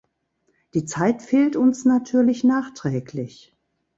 [0.73, 3.53] Die Zeit fehlt uns natürlich nachträglich.